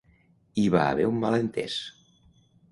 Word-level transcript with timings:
Hi 0.61 0.63
va 0.77 0.87
haver 0.95 1.05
un 1.11 1.21
malentès. 1.25 1.79